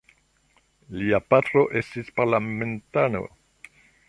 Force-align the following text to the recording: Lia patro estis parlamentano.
Lia 1.01 1.19
patro 1.33 1.63
estis 1.83 2.11
parlamentano. 2.21 3.23